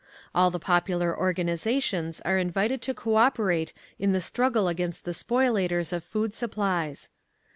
[0.33, 6.03] All the popular organisations are invited to cooperate in the struggle against the spoliators of
[6.03, 7.11] food supplies.